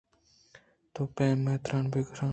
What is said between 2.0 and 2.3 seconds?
شان